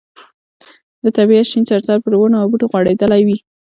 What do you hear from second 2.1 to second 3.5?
ونو او بوټو غوړېدلی وي.